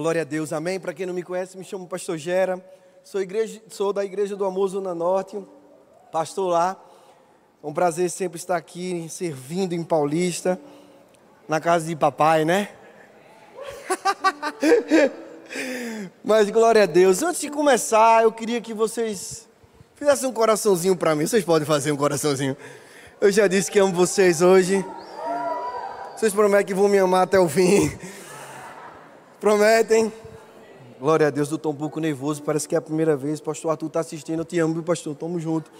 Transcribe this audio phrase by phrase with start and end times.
[0.00, 0.80] Glória a Deus, amém.
[0.80, 2.58] Para quem não me conhece, me chamo Pastor Gera,
[3.04, 5.38] sou, igreja, sou da Igreja do Amor Zona Norte,
[6.10, 6.74] pastor lá.
[7.62, 10.58] É um prazer sempre estar aqui servindo em Paulista,
[11.46, 12.70] na casa de papai, né?
[16.24, 17.22] Mas glória a Deus.
[17.22, 19.46] Antes de começar, eu queria que vocês
[19.96, 21.26] fizessem um coraçãozinho para mim.
[21.26, 22.56] Vocês podem fazer um coraçãozinho.
[23.20, 24.82] Eu já disse que amo vocês hoje.
[26.16, 27.92] Vocês prometem que vão me amar até o fim.
[29.40, 30.12] Prometem?
[31.00, 33.40] Glória a Deus, eu estou um pouco nervoso, parece que é a primeira vez.
[33.40, 35.72] Pastor Arthur está assistindo, eu te amo, pastor, tamo junto.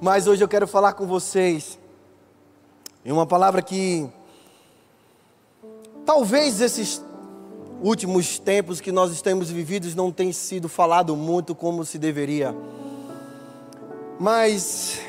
[0.00, 1.78] Mas hoje eu quero falar com vocês
[3.04, 4.08] em uma palavra que
[6.06, 7.04] talvez esses
[7.82, 12.56] últimos tempos que nós temos vividos não tem sido falado muito como se deveria.
[14.18, 15.02] Mas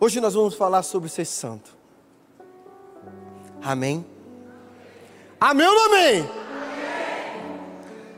[0.00, 1.76] hoje nós vamos falar sobre ser santo.
[3.62, 4.13] Amém?
[5.44, 6.30] Amém ou não amém?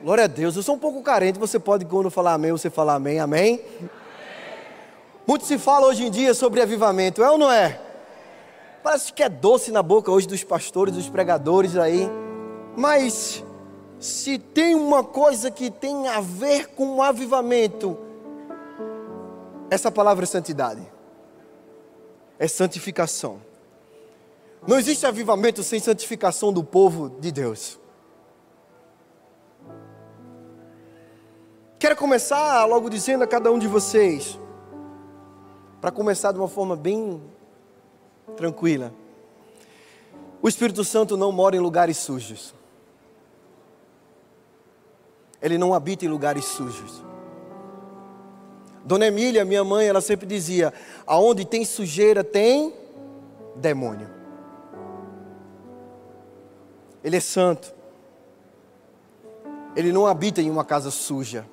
[0.00, 0.54] Glória a Deus.
[0.54, 1.40] Eu sou um pouco carente.
[1.40, 3.54] Você pode, quando falar amém, você falar amém, amém?
[3.54, 3.90] amém?
[5.26, 7.80] Muito se fala hoje em dia sobre avivamento, é ou não é?
[8.80, 12.08] Parece que é doce na boca hoje dos pastores, dos pregadores aí.
[12.76, 13.42] Mas
[13.98, 17.98] se tem uma coisa que tem a ver com o avivamento,
[19.68, 20.82] essa palavra é santidade.
[22.38, 23.40] É santificação.
[24.66, 27.78] Não existe avivamento sem santificação do povo de Deus.
[31.78, 34.38] Quero começar logo dizendo a cada um de vocês,
[35.80, 37.20] para começar de uma forma bem
[38.36, 38.92] tranquila.
[40.40, 42.54] O Espírito Santo não mora em lugares sujos.
[45.40, 47.04] Ele não habita em lugares sujos.
[48.84, 50.72] Dona Emília, minha mãe, ela sempre dizia:
[51.06, 52.72] aonde tem sujeira tem
[53.54, 54.15] demônio.
[57.06, 57.72] Ele é santo.
[59.76, 61.46] Ele não habita em uma casa suja.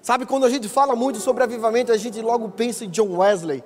[0.00, 3.62] Sabe, quando a gente fala muito sobre avivamento, a gente logo pensa em John Wesley.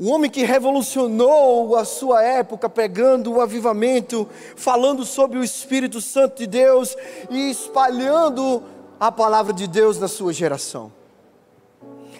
[0.00, 4.26] O homem que revolucionou a sua época, pregando o avivamento,
[4.56, 6.96] falando sobre o Espírito Santo de Deus
[7.28, 8.62] e espalhando
[8.98, 10.90] a palavra de Deus na sua geração.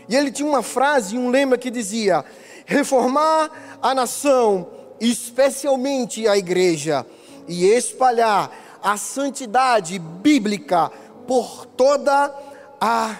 [0.06, 2.22] E ele tinha uma frase, um lema que dizia:
[2.67, 7.07] reformar a nação especialmente a igreja,
[7.47, 10.91] e espalhar a santidade bíblica
[11.27, 12.35] por toda
[12.81, 13.17] a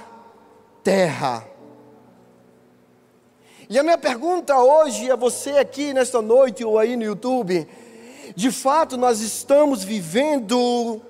[0.85, 1.47] terra.
[3.71, 7.69] E a minha pergunta hoje a você aqui nesta noite ou aí no YouTube,
[8.35, 11.03] de fato nós estamos vivendo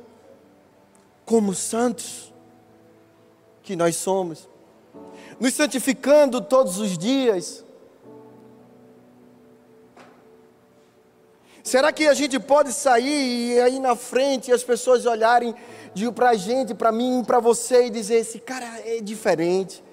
[1.24, 2.32] como santos
[3.62, 4.48] que nós somos,
[5.38, 7.64] nos santificando todos os dias,
[11.68, 15.54] Será que a gente pode sair e aí na frente as pessoas olharem
[16.14, 19.84] para a gente, para mim, para você e dizer: esse cara é diferente,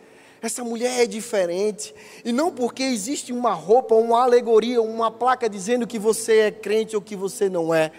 [0.41, 1.93] essa mulher é diferente.
[2.23, 6.95] E não porque existe uma roupa, uma alegoria, uma placa dizendo que você é crente
[6.95, 7.91] ou que você não é,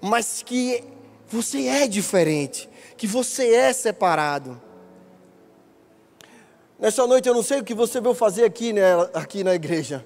[0.00, 0.82] mas que
[1.26, 2.66] você é diferente,
[2.96, 4.58] que você é separado.
[6.78, 10.02] Nessa noite eu não sei o que você veio fazer aqui, né, aqui na igreja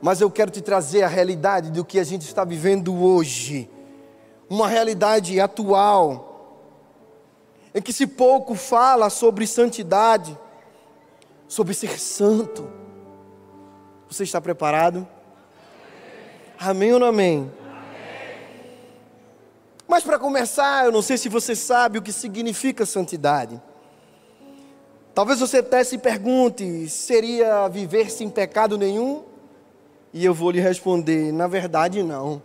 [0.00, 3.70] mas eu quero te trazer a realidade do que a gente está vivendo hoje,
[4.48, 6.26] uma realidade atual,
[7.74, 10.36] em que se pouco fala sobre santidade,
[11.48, 12.68] sobre ser santo.
[14.08, 15.06] Você está preparado?
[16.58, 17.50] Amém ou não amém?
[19.88, 23.60] Mas para começar, eu não sei se você sabe o que significa santidade.
[25.14, 29.24] Talvez você até se pergunte: seria viver sem pecado nenhum?
[30.16, 32.42] E eu vou lhe responder: na verdade, não.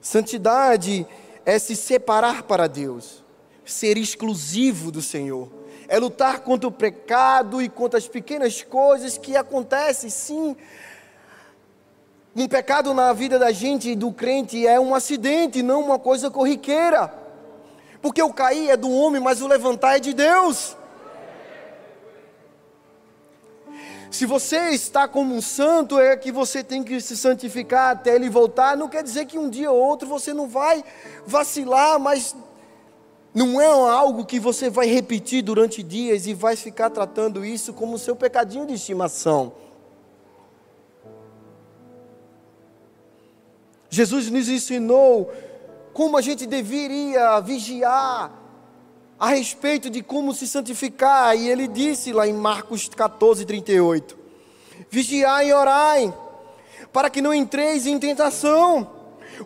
[0.00, 1.06] Santidade
[1.46, 3.24] é se separar para Deus,
[3.64, 5.48] ser exclusivo do Senhor,
[5.86, 10.56] é lutar contra o pecado e contra as pequenas coisas que acontecem, sim.
[12.34, 17.14] Um pecado na vida da gente, do crente, é um acidente, não uma coisa corriqueira.
[18.02, 20.76] Porque o cair é do homem, mas o levantar é de Deus.
[24.10, 28.28] Se você está como um santo, é que você tem que se santificar até ele
[28.28, 28.76] voltar.
[28.76, 30.84] Não quer dizer que um dia ou outro você não vai
[31.24, 32.34] vacilar, mas
[33.32, 37.96] não é algo que você vai repetir durante dias e vai ficar tratando isso como
[37.98, 39.52] seu pecadinho de estimação.
[43.88, 45.32] Jesus nos ensinou
[45.92, 48.39] como a gente deveria vigiar
[49.20, 54.18] a respeito de como se santificar, e ele disse lá em Marcos 14, 38:
[54.88, 56.14] Vigiai e orai,
[56.90, 58.90] para que não entreis em tentação,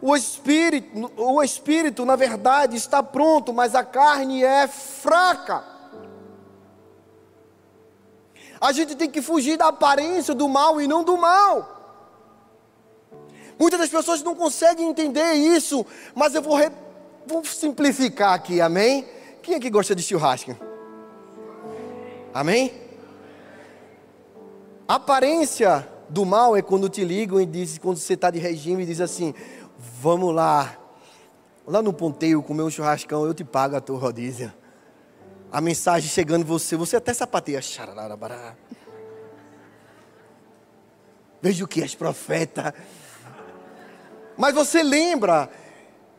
[0.01, 5.65] O espírito, o espírito, na verdade, está pronto, mas a carne é fraca.
[8.61, 11.75] A gente tem que fugir da aparência do mal e não do mal.
[13.59, 16.71] Muitas das pessoas não conseguem entender isso, mas eu vou, re...
[17.27, 19.07] vou simplificar aqui, amém?
[19.45, 20.57] Quem é que gosta de churrasco?
[22.33, 22.73] Amém?
[24.89, 28.85] A aparência do mal é quando te ligam e diz, quando você está de regime
[28.85, 29.35] e diz assim,
[30.01, 30.79] vamos lá,
[31.67, 34.57] lá no ponteio comer um churrascão, eu te pago a tua rodízia.
[35.53, 37.61] A mensagem chegando em você, você até sapateia.
[41.43, 42.75] Veja o que és profeta.
[44.39, 45.51] Mas você lembra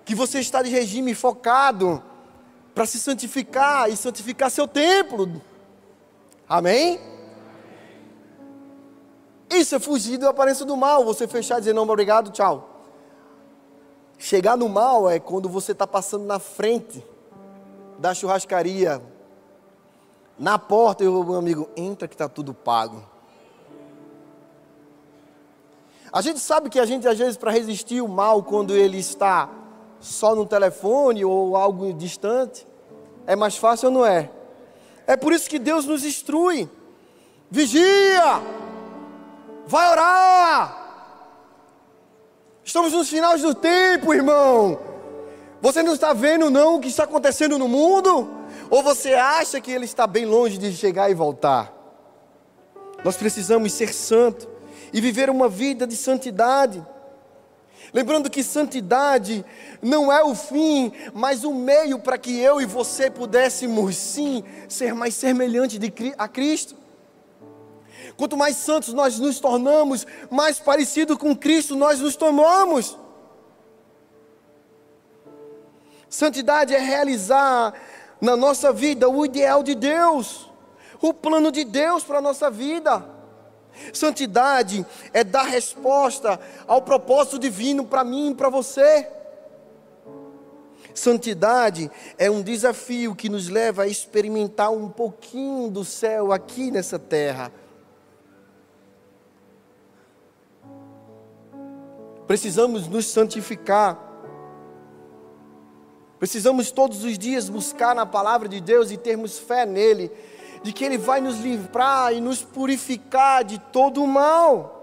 [0.06, 2.04] que você está de regime focado
[2.75, 5.42] para se santificar e santificar seu templo.
[6.48, 7.00] Amém?
[9.50, 11.06] Isso é fugir da aparência do mal.
[11.06, 12.83] Você fechar e dizer, não, obrigado, tchau.
[14.18, 17.01] Chegar no mal é quando você está passando na frente
[17.98, 19.01] da churrascaria,
[20.38, 23.01] na porta, e o meu amigo, entra que está tudo pago.
[26.12, 29.50] A gente sabe que a gente, às vezes, para resistir o mal, quando ele está
[30.06, 32.66] só no telefone ou algo distante,
[33.25, 34.30] é mais fácil ou não é?
[35.07, 36.69] É por isso que Deus nos instrui.
[37.50, 38.42] Vigia!
[39.66, 40.86] Vai orar!
[42.63, 44.80] Estamos nos finais do tempo, irmão.
[45.62, 48.30] Você não está vendo não o que está acontecendo no mundo?
[48.69, 51.74] Ou você acha que ele está bem longe de chegar e voltar?
[53.04, 54.48] Nós precisamos ser santos
[54.94, 56.86] e viver uma vida de santidade.
[57.96, 59.46] Lembrando que santidade
[59.82, 64.94] não é o fim, mas o meio para que eu e você pudéssemos sim ser
[64.94, 65.80] mais semelhantes
[66.18, 66.76] a Cristo.
[68.18, 72.98] Quanto mais santos nós nos tornamos, mais parecido com Cristo nós nos tornamos.
[76.10, 77.74] Santidade é realizar
[78.20, 80.52] na nossa vida o ideal de Deus,
[81.02, 83.15] o plano de Deus para a nossa vida.
[83.94, 89.07] Santidade é dar resposta ao propósito divino para mim e para você.
[90.94, 96.98] Santidade é um desafio que nos leva a experimentar um pouquinho do céu aqui nessa
[96.98, 97.51] terra.
[102.25, 104.00] Precisamos nos santificar.
[106.18, 110.10] Precisamos todos os dias buscar na palavra de Deus e termos fé nele
[110.66, 114.74] de que Ele vai nos livrar e nos purificar de todo o mal.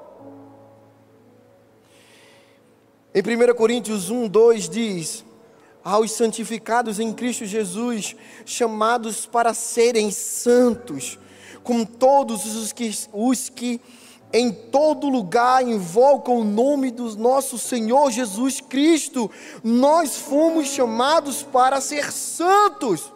[3.12, 5.24] Em 1 Coríntios 1, 2 diz:
[5.82, 8.14] Aos santificados em Cristo Jesus,
[8.46, 11.18] chamados para serem santos,
[11.64, 13.80] como todos os que, os que
[14.32, 19.28] em todo lugar invocam o nome do nosso Senhor Jesus Cristo,
[19.64, 23.10] nós fomos chamados para ser santos.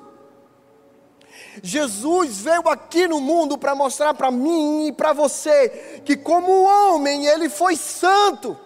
[1.63, 7.27] Jesus veio aqui no mundo para mostrar para mim e para você que, como homem,
[7.27, 8.57] ele foi santo,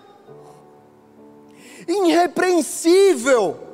[1.87, 3.69] irrepreensível.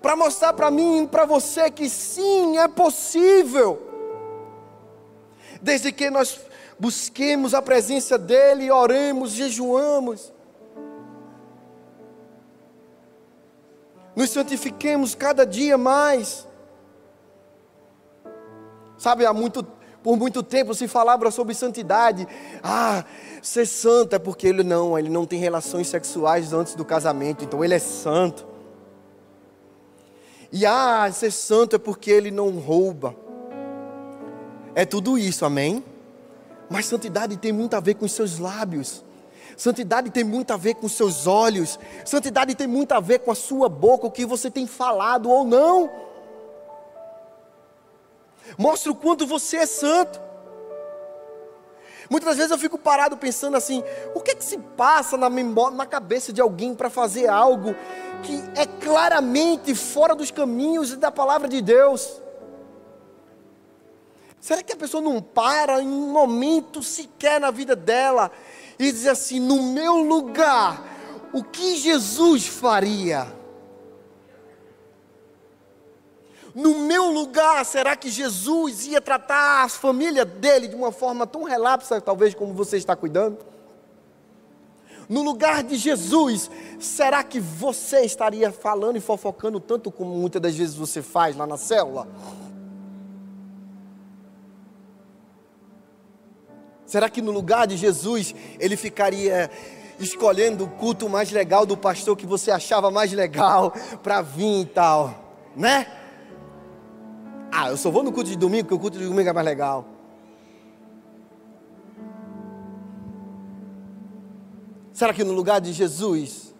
[0.00, 3.82] Para mostrar para mim e para você que sim, é possível,
[5.60, 6.40] desde que nós
[6.78, 10.32] busquemos a presença dEle, oremos, jejuamos,
[14.14, 16.45] nos santifiquemos cada dia mais.
[18.98, 19.66] Sabe, há muito,
[20.02, 22.26] por muito tempo se falava sobre santidade.
[22.62, 23.04] Ah,
[23.42, 27.64] ser santo é porque ele não, ele não tem relações sexuais antes do casamento, então
[27.64, 28.46] ele é santo.
[30.50, 33.14] E ah, ser santo é porque ele não rouba.
[34.74, 35.82] É tudo isso, amém?
[36.68, 39.04] Mas santidade tem muito a ver com os seus lábios.
[39.56, 41.78] Santidade tem muito a ver com seus olhos.
[42.04, 45.44] Santidade tem muito a ver com a sua boca, o que você tem falado ou
[45.44, 45.90] não.
[48.58, 50.20] Mostra o quanto você é santo.
[52.08, 53.82] Muitas vezes eu fico parado pensando assim:
[54.14, 57.74] o que é que se passa na, memória, na cabeça de alguém para fazer algo
[58.22, 62.22] que é claramente fora dos caminhos da palavra de Deus?
[64.40, 68.30] Será que a pessoa não para em um momento sequer na vida dela
[68.78, 70.84] e dizer assim: no meu lugar,
[71.32, 73.26] o que Jesus faria?
[76.56, 81.42] No meu lugar, será que Jesus ia tratar a família dele de uma forma tão
[81.42, 83.44] relapsa, talvez como você está cuidando?
[85.06, 90.56] No lugar de Jesus, será que você estaria falando e fofocando tanto como muitas das
[90.56, 92.08] vezes você faz lá na célula?
[96.86, 99.50] Será que no lugar de Jesus ele ficaria
[100.00, 104.64] escolhendo o culto mais legal do pastor que você achava mais legal para vir e
[104.64, 106.04] tal, né?
[107.58, 109.46] Ah, eu só vou no culto de domingo porque o culto de domingo é mais
[109.46, 109.86] legal.
[114.92, 116.54] Será que no lugar de Jesus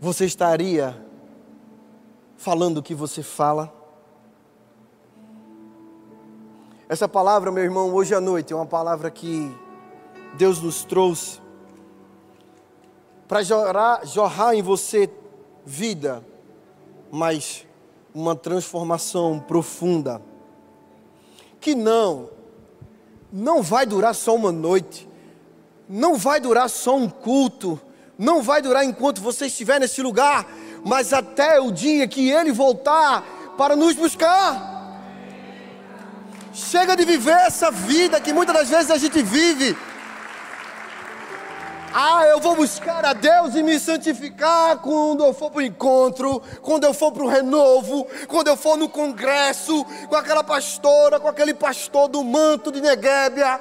[0.00, 1.00] você estaria
[2.36, 3.72] falando o que você fala?
[6.88, 9.56] Essa palavra, meu irmão, hoje à noite é uma palavra que
[10.36, 11.40] Deus nos trouxe
[13.28, 15.08] para jorrar, jorrar em você
[15.64, 16.26] vida,
[17.12, 17.66] mas
[18.14, 20.22] uma transformação profunda.
[21.60, 22.30] Que não,
[23.30, 25.06] não vai durar só uma noite,
[25.86, 27.78] não vai durar só um culto,
[28.18, 30.48] não vai durar enquanto você estiver nesse lugar,
[30.82, 33.22] mas até o dia que Ele voltar
[33.58, 34.70] para nos buscar.
[36.54, 39.76] Chega de viver essa vida que muitas das vezes a gente vive.
[41.94, 46.42] Ah, eu vou buscar a Deus e me santificar quando eu for para o encontro,
[46.62, 51.28] quando eu for para o renovo, quando eu for no congresso, com aquela pastora, com
[51.28, 53.60] aquele pastor do manto de Neguébia.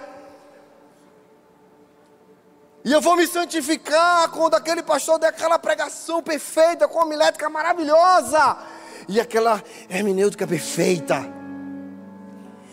[2.86, 7.50] E eu vou me santificar quando aquele pastor der aquela pregação perfeita, com a homilética
[7.50, 8.58] maravilhosa,
[9.10, 11.41] e aquela hermenêutica perfeita.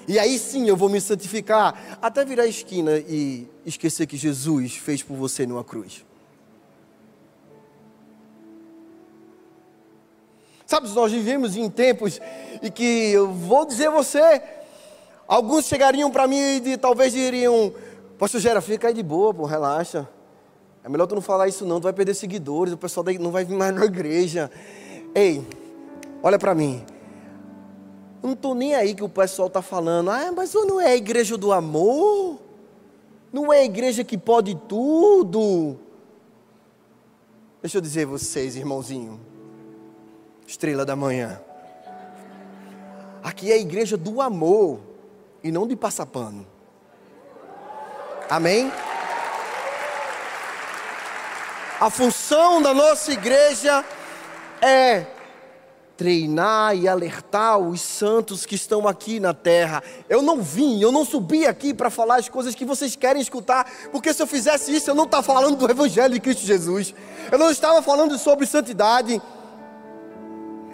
[0.09, 4.75] E aí sim eu vou me santificar, até virar a esquina e esquecer que Jesus
[4.75, 6.03] fez por você numa cruz.
[10.65, 12.19] Sabe, nós vivemos em tempos
[12.63, 14.43] e que eu vou dizer a você,
[15.27, 17.73] alguns chegariam para mim e talvez diriam,
[18.19, 20.09] Pastor Gera, fica aí de boa, pô, relaxa.
[20.83, 23.45] É melhor tu não falar isso não, tu vai perder seguidores, o pessoal não vai
[23.45, 24.51] vir mais na igreja.
[25.15, 25.47] Ei,
[26.23, 26.83] olha para mim,
[28.23, 31.37] não estou nem aí que o pessoal está falando, ah, mas não é a igreja
[31.37, 32.39] do amor?
[33.33, 35.79] Não é a igreja que pode tudo?
[37.61, 39.21] Deixa eu dizer vocês, irmãozinho,
[40.47, 41.41] estrela da manhã.
[43.23, 44.81] Aqui é a igreja do amor
[45.43, 46.47] e não de passapano.
[48.31, 48.71] Amém?
[51.81, 53.85] A função da nossa igreja
[54.61, 55.18] é
[55.99, 59.83] treinar e alertar os santos que estão aqui na terra.
[60.09, 63.69] Eu não vim, eu não subi aqui para falar as coisas que vocês querem escutar,
[63.91, 66.95] porque se eu fizesse isso, eu não estava falando do Evangelho de Cristo Jesus,
[67.33, 69.21] eu não estava falando sobre santidade.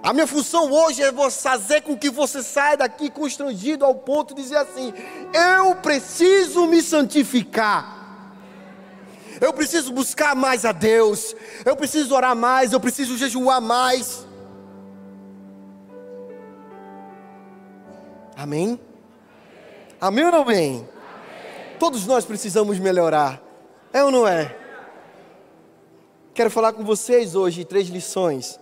[0.02, 4.42] A minha função hoje é fazer com que você saia daqui constrangido ao ponto de
[4.42, 4.92] dizer assim:
[5.32, 7.94] eu preciso me santificar.
[9.40, 11.34] Eu preciso buscar mais a Deus.
[11.64, 12.74] Eu preciso orar mais.
[12.74, 14.26] Eu preciso jejuar mais.
[18.44, 18.78] Amém?
[19.98, 20.76] Amém ou não amém?
[20.76, 20.88] amém?
[21.78, 23.42] Todos nós precisamos melhorar.
[23.90, 24.54] É ou não é?
[26.34, 28.60] Quero falar com vocês hoje três lições,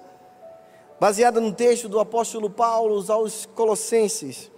[1.01, 4.53] baseada no texto do apóstolo Paulo aos Colossenses.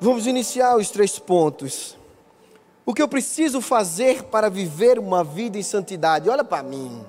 [0.00, 1.98] Vamos iniciar os três pontos.
[2.86, 6.30] O que eu preciso fazer para viver uma vida em santidade?
[6.30, 7.04] Olha para mim.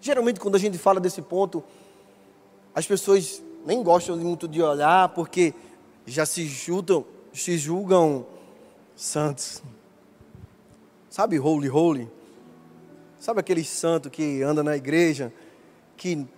[0.00, 1.64] Geralmente, quando a gente fala desse ponto,
[2.76, 5.54] as pessoas nem gostam muito de olhar porque
[6.04, 8.26] já se julgam, se julgam
[8.94, 9.62] santos.
[11.08, 12.06] Sabe holy holy?
[13.18, 15.32] Sabe aquele santo que anda na igreja
[15.96, 16.28] que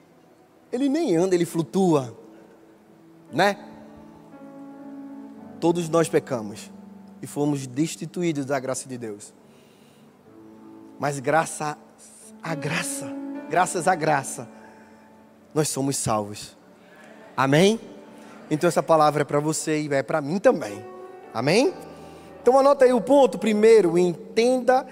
[0.71, 2.17] ele nem anda, ele flutua,
[3.33, 3.59] né?
[5.59, 6.71] Todos nós pecamos
[7.21, 9.35] e fomos destituídos da graça de Deus.
[11.01, 11.77] Mas graça
[12.41, 13.13] a graça,
[13.51, 14.49] graças à graça,
[15.55, 16.57] nós somos salvos.
[17.37, 17.81] Amém?
[18.51, 20.85] Então essa palavra é para você e é para mim também.
[21.33, 21.75] Amém?
[22.41, 24.87] Então anota aí o ponto primeiro, entenda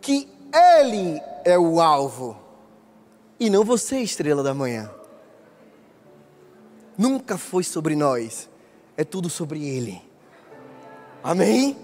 [0.00, 2.36] que ele é o alvo
[3.38, 4.90] e não você, estrela da manhã.
[6.96, 8.48] Nunca foi sobre nós,
[8.96, 10.00] é tudo sobre ele.
[11.24, 11.76] Amém?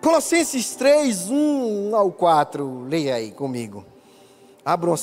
[0.00, 3.84] Colossenses 3, 1 ao 4, leia aí comigo.
[4.70, 4.94] Abram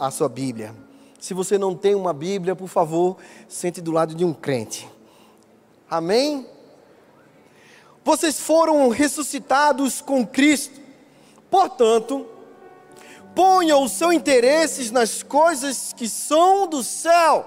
[0.00, 0.74] a sua Bíblia.
[1.20, 3.16] Se você não tem uma Bíblia, por favor,
[3.46, 4.90] sente do lado de um crente.
[5.88, 6.44] Amém?
[8.04, 10.80] Vocês foram ressuscitados com Cristo.
[11.48, 12.26] Portanto,
[13.36, 17.46] ponham os seus interesses nas coisas que são do céu,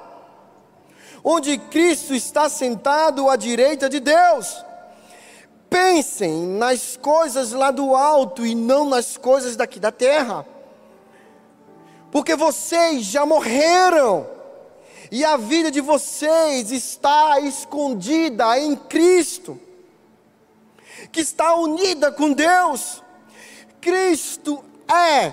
[1.21, 4.63] onde Cristo está sentado à direita de Deus.
[5.69, 10.45] Pensem nas coisas lá do alto e não nas coisas daqui da terra
[12.17, 14.27] porque vocês já morreram
[15.11, 19.59] e a vida de vocês está escondida em Cristo,
[21.11, 23.03] que está unida com Deus.
[23.79, 25.31] Cristo é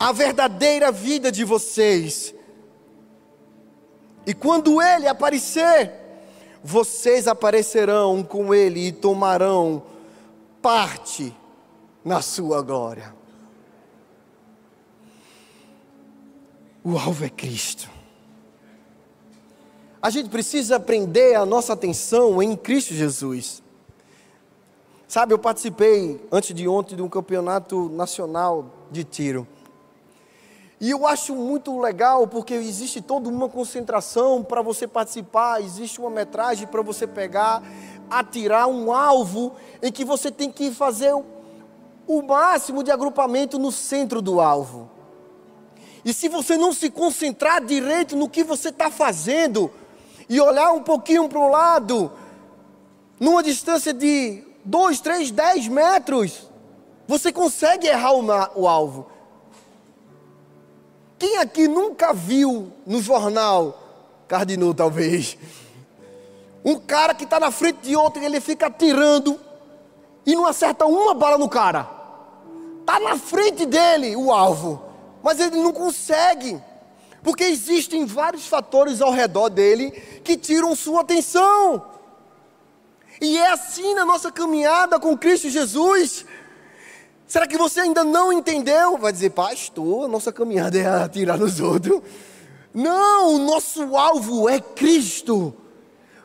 [0.00, 2.34] a verdadeira vida de vocês.
[4.24, 5.92] E quando Ele aparecer,
[6.64, 9.82] vocês aparecerão com Ele e tomarão
[10.62, 11.36] parte
[12.02, 13.21] na sua glória.
[16.84, 17.88] O alvo é Cristo.
[20.00, 23.62] A gente precisa aprender a nossa atenção em Cristo Jesus.
[25.06, 29.46] Sabe, eu participei antes de ontem de um campeonato nacional de tiro.
[30.80, 36.10] E eu acho muito legal porque existe toda uma concentração para você participar, existe uma
[36.10, 37.62] metragem para você pegar,
[38.10, 41.14] atirar um alvo em que você tem que fazer
[42.08, 44.90] o máximo de agrupamento no centro do alvo.
[46.04, 49.70] E se você não se concentrar direito no que você está fazendo
[50.28, 52.10] e olhar um pouquinho para o lado,
[53.20, 56.48] numa distância de 2, 3, 10 metros,
[57.06, 59.06] você consegue errar o, alvo.
[61.18, 63.78] Quem aqui nunca viu no jornal,
[64.26, 65.38] Cardinu talvez,
[66.64, 69.38] um cara que está na frente de outro e ele fica atirando
[70.26, 71.88] e não acerta uma bala no cara.
[72.80, 74.91] Está na frente dele o alvo
[75.22, 76.60] mas ele não consegue,
[77.22, 79.90] porque existem vários fatores ao redor dele
[80.24, 81.90] que tiram sua atenção.
[83.20, 86.24] E é assim na nossa caminhada com Cristo Jesus.
[87.26, 88.98] Será que você ainda não entendeu?
[88.98, 92.02] Vai dizer, pastor, a nossa caminhada é atirar nos outros.
[92.74, 95.54] Não, o nosso alvo é Cristo.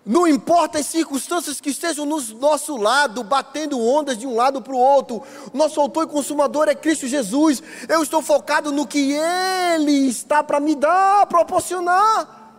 [0.07, 4.73] Não importa as circunstâncias que estejam no nosso lado, batendo ondas de um lado para
[4.73, 5.21] o outro,
[5.53, 7.61] nosso autor e consumador é Cristo Jesus.
[7.89, 12.53] Eu estou focado no que Ele está para me dar, proporcionar.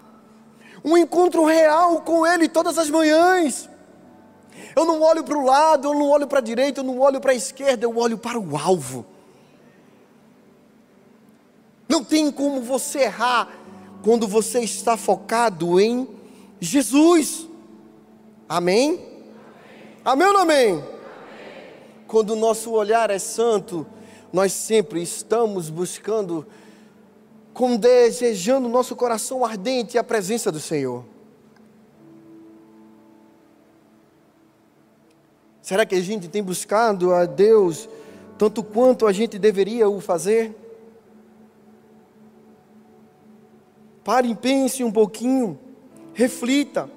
[0.85, 3.67] Um encontro real com Ele todas as manhãs.
[4.77, 7.19] Eu não olho para o lado, eu não olho para a direita, eu não olho
[7.19, 9.07] para a esquerda, eu olho para o alvo.
[11.89, 13.49] Não tem como você errar
[14.03, 16.18] quando você está focado em
[16.61, 17.49] Jesus.
[18.49, 19.01] Amém?
[20.05, 20.73] Amém, ou não amém?
[20.73, 20.85] amém?
[22.07, 23.87] Quando o nosso olhar é santo,
[24.33, 26.47] nós sempre estamos buscando,
[27.53, 31.05] com desejando nosso coração ardente a presença do Senhor.
[35.61, 37.89] Será que a gente tem buscado a Deus
[38.39, 40.57] tanto quanto a gente deveria o fazer?
[44.03, 45.59] Pare e pense um pouquinho.
[46.19, 46.91] Reflita.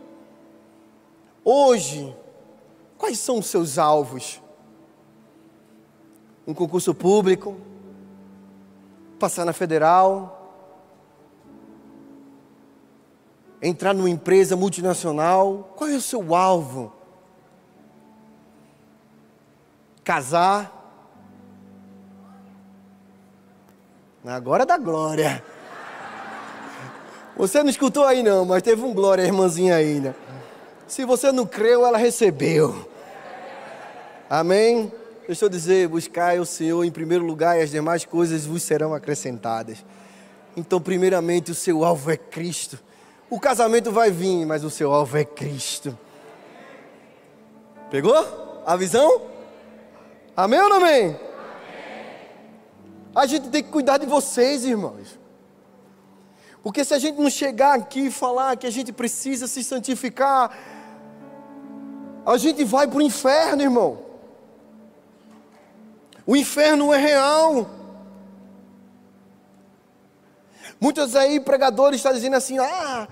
[1.45, 2.17] Hoje,
[2.97, 4.41] quais são os seus alvos?
[6.47, 7.55] Um concurso público?
[9.19, 10.51] Passar na federal?
[13.61, 15.71] Entrar numa empresa multinacional?
[15.75, 16.91] Qual é o seu alvo?
[20.03, 20.79] Casar?
[24.25, 25.45] Agora dá glória.
[27.41, 30.13] Você não escutou aí não, mas teve um glória, irmãzinha aí, né?
[30.87, 32.87] Se você não creu, ela recebeu.
[34.29, 34.91] Amém?
[35.25, 38.93] Deixa eu dizer, buscai o Senhor em primeiro lugar e as demais coisas vos serão
[38.93, 39.83] acrescentadas.
[40.55, 42.77] Então, primeiramente, o seu alvo é Cristo.
[43.27, 45.97] O casamento vai vir, mas o seu alvo é Cristo.
[47.89, 49.19] Pegou a visão?
[50.37, 51.05] Amém ou não amém?
[51.05, 51.19] amém?
[53.15, 55.19] A gente tem que cuidar de vocês, irmãos.
[56.63, 60.55] Porque se a gente não chegar aqui e falar que a gente precisa se santificar,
[62.25, 63.99] a gente vai para o inferno, irmão.
[66.25, 67.67] O inferno é real.
[70.79, 73.07] Muitos aí pregadores estão dizendo assim: ah,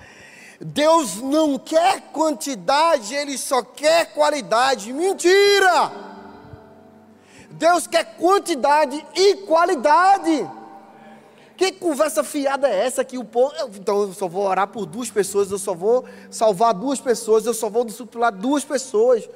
[0.61, 4.93] Deus não quer quantidade, Ele só quer qualidade.
[4.93, 5.91] Mentira!
[7.51, 10.58] Deus quer quantidade e qualidade.
[11.59, 13.53] Que conversa fiada é essa que o povo.
[13.75, 17.53] Então eu só vou orar por duas pessoas, eu só vou salvar duas pessoas, eu
[17.53, 19.29] só vou discipular duas pessoas.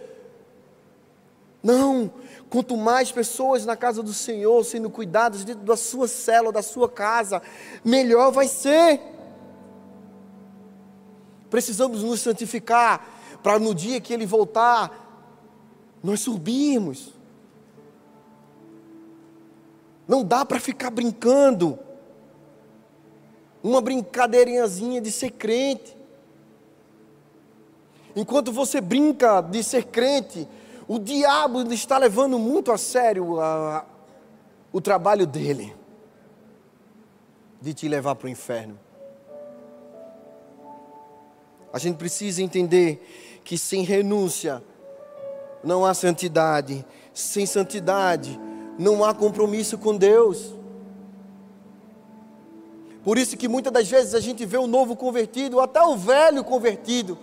[1.62, 2.10] Não,
[2.50, 6.88] quanto mais pessoas na casa do Senhor sendo cuidadas dentro da sua cela, da sua
[6.88, 7.42] casa,
[7.84, 9.02] melhor vai ser.
[11.50, 13.06] Precisamos nos santificar
[13.44, 15.28] para no dia que Ele voltar,
[16.02, 17.12] nós subirmos.
[20.08, 21.78] Não dá para ficar brincando
[23.64, 25.98] uma brincadeirinhazinha de ser crente.
[28.16, 30.48] Enquanto você brinca de ser crente,
[30.88, 33.86] o diabo está levando muito a sério a, a,
[34.72, 35.74] o trabalho dele
[37.62, 38.78] de te levar para o inferno.
[41.72, 44.62] A gente precisa entender que sem renúncia
[45.64, 48.40] não há santidade, sem santidade
[48.78, 50.54] não há compromisso com Deus.
[53.04, 56.44] Por isso que muitas das vezes a gente vê o novo convertido, até o velho
[56.44, 57.18] convertido,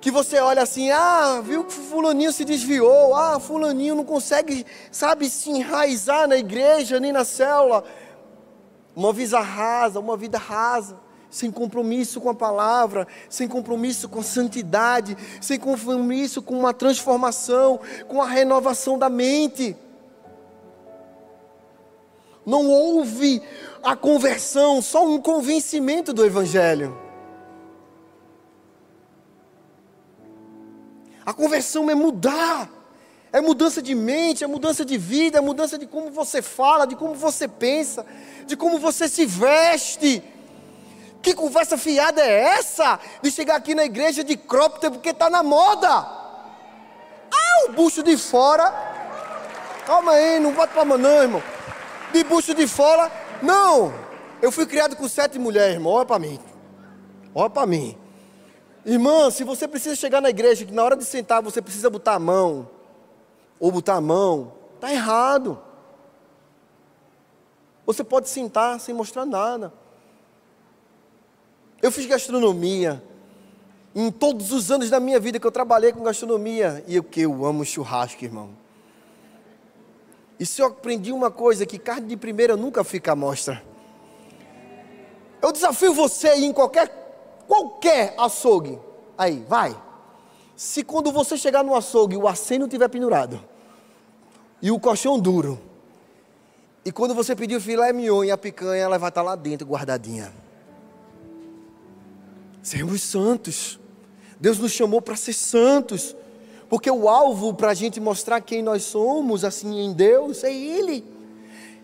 [0.00, 5.28] que você olha assim, ah, viu que fulaninho se desviou, ah, fulaninho não consegue, sabe,
[5.28, 7.84] se enraizar na igreja, nem na célula.
[8.94, 10.98] Uma vida rasa, uma vida rasa,
[11.30, 17.80] sem compromisso com a palavra, sem compromisso com a santidade, sem compromisso com uma transformação,
[18.06, 19.76] com a renovação da mente.
[22.48, 23.42] Não houve
[23.82, 26.98] a conversão, só um convencimento do Evangelho.
[31.26, 32.70] A conversão é mudar,
[33.30, 36.96] é mudança de mente, é mudança de vida, é mudança de como você fala, de
[36.96, 38.06] como você pensa,
[38.46, 40.22] de como você se veste.
[41.20, 45.42] Que conversa fiada é essa de chegar aqui na igreja de cropped porque está na
[45.42, 45.86] moda?
[45.86, 48.72] Ah, o bucho de fora.
[49.84, 51.57] Calma aí, não bota palma não, irmão
[52.12, 53.10] de bucho de fora.
[53.42, 53.92] Não!
[54.40, 55.92] Eu fui criado com sete mulheres, irmão.
[55.92, 56.38] Olha para mim.
[57.34, 57.96] Olha para mim.
[58.84, 62.14] Irmã, se você precisa chegar na igreja, que na hora de sentar você precisa botar
[62.14, 62.68] a mão,
[63.58, 65.60] ou botar a mão, está errado.
[67.84, 69.72] Você pode sentar sem mostrar nada.
[71.82, 73.02] Eu fiz gastronomia.
[73.94, 76.84] Em todos os anos da minha vida que eu trabalhei com gastronomia.
[76.86, 78.50] E o que eu amo churrasco, irmão.
[80.38, 83.62] E se eu aprendi uma coisa, que carne de primeira nunca fica à mostra.
[85.42, 86.88] Eu desafio você em qualquer,
[87.46, 88.78] qualquer açougue.
[89.16, 89.76] Aí, vai.
[90.54, 93.42] Se quando você chegar no açougue o aceno estiver pendurado
[94.60, 95.60] e o colchão duro,
[96.84, 99.66] e quando você pedir o filé mignon e a picanha, ela vai estar lá dentro
[99.66, 100.32] guardadinha.
[102.62, 103.78] Sermos santos.
[104.40, 106.16] Deus nos chamou para ser santos.
[106.68, 111.04] Porque o alvo para a gente mostrar quem nós somos, assim, em Deus, é Ele.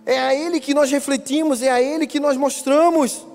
[0.05, 3.27] É a Ele que nós refletimos, é a Ele que nós mostramos.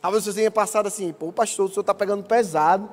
[0.00, 2.88] Talvez você tenha passado assim, pô, pastor, o senhor está pegando pesado,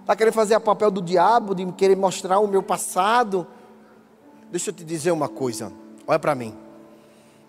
[0.00, 3.46] está querendo fazer o papel do diabo, de querer mostrar o meu passado.
[4.50, 5.70] Deixa eu te dizer uma coisa,
[6.06, 6.56] olha para mim.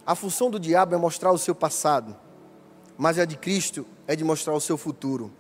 [0.06, 2.14] A função do diabo é mostrar o seu passado,
[2.98, 5.32] mas a de Cristo é de mostrar o seu futuro.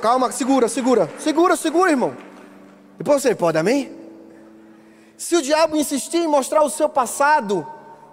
[0.00, 1.08] Calma, segura, segura.
[1.20, 2.16] Segura, segura, irmão.
[2.96, 3.96] Depois você pode, amém?
[5.16, 7.64] Se o diabo insistir em mostrar o seu passado,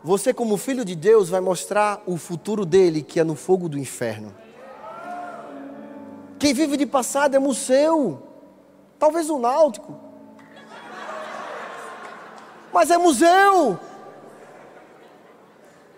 [0.03, 3.79] você, como filho de Deus, vai mostrar o futuro dele, que é no fogo do
[3.79, 4.31] inferno.
[6.37, 8.21] Quem vive de passado é museu,
[8.99, 9.99] talvez o náutico,
[12.71, 13.79] mas é museu.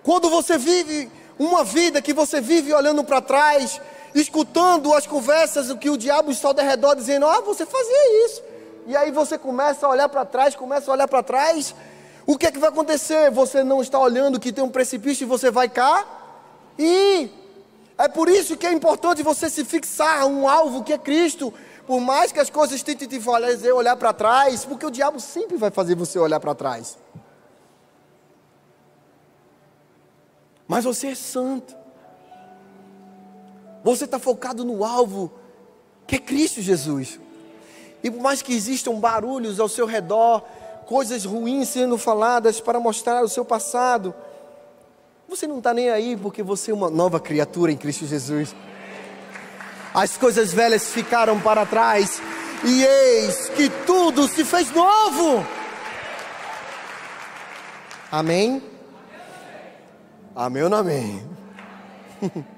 [0.02, 3.82] Quando você vive uma vida que você vive olhando para trás,
[4.20, 8.42] escutando as conversas que o diabo está ao redor, dizendo: Ah, você fazia isso.
[8.86, 11.76] E aí você começa a olhar para trás, começa a olhar para trás.
[12.26, 13.32] O que é que vai acontecer?
[13.32, 16.06] Você não está olhando que tem um precipício e você vai cá?
[16.78, 17.30] E
[17.98, 21.54] é por isso que é importante você se fixar um alvo que é Cristo.
[21.86, 25.56] Por mais que as coisas tentem te fazer olhar para trás, porque o diabo sempre
[25.56, 26.98] vai fazer você olhar para trás.
[30.68, 31.77] Mas você é santo.
[33.88, 35.32] Você está focado no alvo,
[36.06, 37.22] que é Cristo Jesus.
[38.04, 40.42] E por mais que existam barulhos ao seu redor,
[40.86, 44.14] coisas ruins sendo faladas para mostrar o seu passado,
[45.26, 48.54] você não está nem aí porque você é uma nova criatura em Cristo Jesus.
[49.94, 52.22] As coisas velhas ficaram para trás
[52.66, 55.48] e eis que tudo se fez novo.
[58.12, 58.62] Amém?
[60.36, 61.26] Amém ou não amém?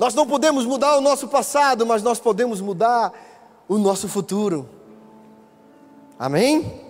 [0.00, 3.12] Nós não podemos mudar o nosso passado, mas nós podemos mudar
[3.68, 4.66] o nosso futuro.
[6.18, 6.80] Amém?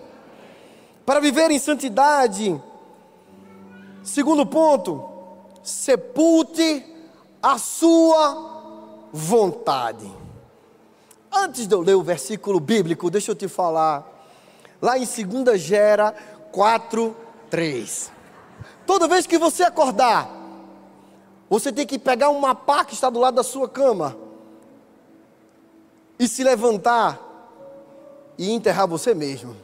[1.05, 2.63] Para viver em santidade,
[4.05, 5.11] segundo ponto,
[5.61, 6.87] sepulte
[7.43, 10.09] a sua vontade.
[11.33, 14.07] Antes de eu ler o versículo bíblico, deixa eu te falar,
[14.81, 16.15] lá em 2 Gera
[16.53, 17.17] 4,
[17.51, 18.13] 3.
[18.87, 20.40] Toda vez que você acordar,
[21.51, 24.17] você tem que pegar uma pá que está do lado da sua cama
[26.17, 27.19] e se levantar
[28.39, 29.57] e enterrar você mesmo.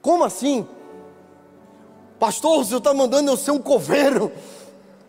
[0.00, 0.66] Como assim?
[2.18, 4.32] Pastor, o senhor está mandando eu ser um coveiro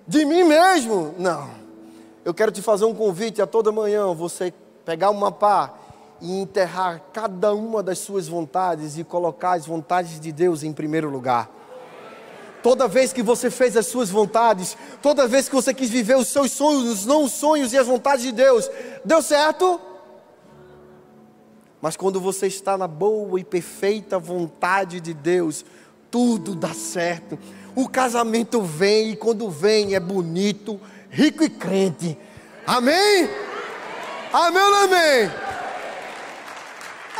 [0.05, 1.15] de mim mesmo?
[1.17, 1.49] Não.
[2.25, 5.73] Eu quero te fazer um convite a toda manhã, você pegar uma pá
[6.19, 11.09] e enterrar cada uma das suas vontades e colocar as vontades de Deus em primeiro
[11.09, 11.60] lugar.
[12.63, 16.27] Toda vez que você fez as suas vontades, toda vez que você quis viver os
[16.27, 18.69] seus sonhos, não os sonhos e as vontades de Deus,
[19.03, 19.79] deu certo?
[21.81, 25.65] Mas quando você está na boa e perfeita vontade de Deus,
[26.11, 27.39] tudo dá certo.
[27.75, 32.15] O casamento vem e quando vem é bonito, rico e crente.
[32.67, 33.27] Amém?
[34.31, 35.31] Amém ou amém?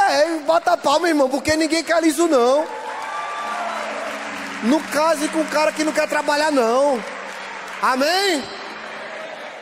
[0.10, 2.65] É, bota a palma, irmão, porque ninguém quer isso não.
[4.63, 7.00] Não case com um cara que não quer trabalhar, não.
[7.82, 8.43] Amém?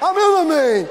[0.02, 0.90] Amém amém?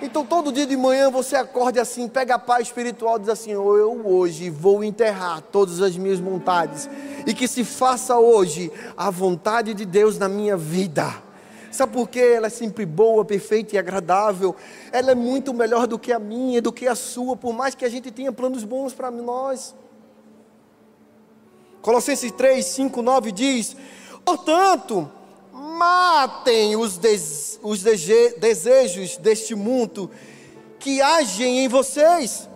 [0.00, 3.54] Então todo dia de manhã você acorde assim, pega a paz espiritual e diz assim:
[3.54, 6.88] oh, Eu hoje vou enterrar todas as minhas vontades.
[7.26, 11.22] E que se faça hoje a vontade de Deus na minha vida.
[11.70, 12.34] Sabe por quê?
[12.36, 14.54] Ela é sempre boa, perfeita e agradável.
[14.92, 17.84] Ela é muito melhor do que a minha, do que a sua, por mais que
[17.84, 19.74] a gente tenha planos bons para nós.
[21.84, 23.76] Colossenses 3, 5, 9 diz:
[24.24, 25.06] Portanto,
[25.52, 30.10] matem os, des, os desejos deste mundo
[30.78, 32.48] que agem em vocês,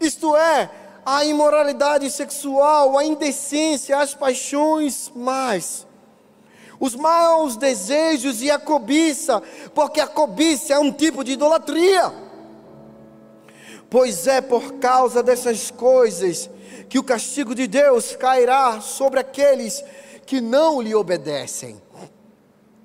[0.00, 0.70] isto é,
[1.04, 5.84] a imoralidade sexual, a indecência, as paixões mais,
[6.78, 9.42] os maus desejos e a cobiça,
[9.74, 12.12] porque a cobiça é um tipo de idolatria.
[13.90, 16.48] Pois é por causa dessas coisas
[16.88, 19.82] que o castigo de Deus cairá sobre aqueles
[20.26, 21.80] que não lhe obedecem.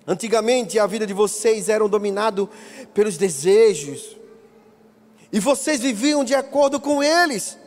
[0.08, 2.48] Antigamente a vida de vocês era dominada
[2.94, 4.16] pelos desejos,
[5.32, 7.58] e vocês viviam de acordo com eles,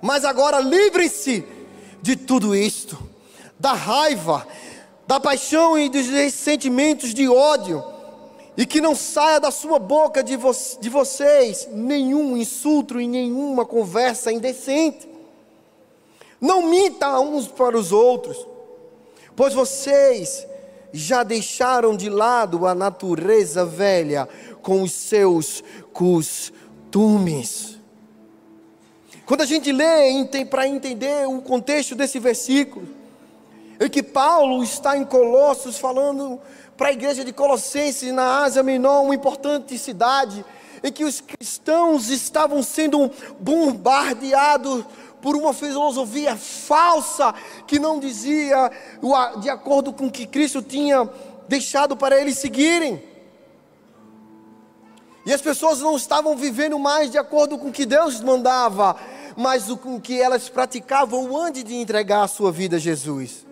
[0.00, 1.44] mas agora livrem-se
[2.00, 2.96] de tudo isto,
[3.58, 4.46] da raiva,
[5.06, 7.84] da paixão e dos sentimentos de ódio,
[8.56, 13.66] e que não saia da sua boca de, vo de vocês nenhum insulto e nenhuma
[13.66, 15.15] conversa indecente.
[16.46, 18.46] Não minta uns para os outros,
[19.34, 20.46] pois vocês
[20.92, 24.28] já deixaram de lado a natureza velha
[24.62, 27.80] com os seus costumes.
[29.26, 32.86] Quando a gente lê para entender o contexto desse versículo,
[33.80, 36.38] é que Paulo está em Colossos falando
[36.76, 40.44] para a igreja de Colossenses na Ásia Menor, uma importante cidade,
[40.80, 44.84] em que os cristãos estavam sendo bombardeados
[45.26, 47.34] por uma filosofia falsa
[47.66, 48.70] que não dizia
[49.40, 51.10] de acordo com o que Cristo tinha
[51.48, 53.02] deixado para eles seguirem.
[55.26, 58.94] E as pessoas não estavam vivendo mais de acordo com o que Deus mandava,
[59.36, 63.44] mas com o que elas praticavam antes de entregar a sua vida a Jesus.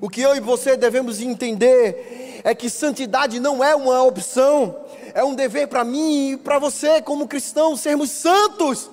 [0.00, 4.76] O que eu e você devemos entender é que santidade não é uma opção,
[5.12, 8.91] é um dever para mim e para você, como cristãos, sermos santos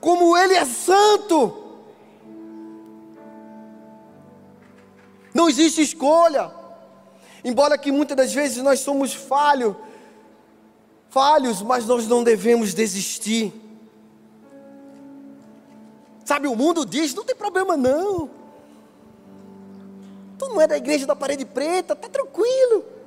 [0.00, 1.56] como Ele é santo.
[5.34, 6.50] Não existe escolha.
[7.44, 9.74] Embora que muitas das vezes nós somos falhos,
[11.08, 13.52] falhos, mas nós não devemos desistir.
[16.24, 18.30] Sabe, o mundo diz: não tem problema não.
[20.38, 22.99] Tu não é da igreja da parede preta, tá tranquilo.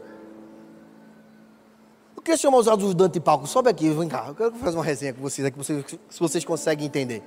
[2.23, 3.45] Eu queria chamar os ajudantes de palco.
[3.45, 4.27] Sobe aqui, vem cá.
[4.29, 5.61] Eu quero fazer uma resenha com vocês aqui,
[6.09, 7.21] se vocês conseguem entender.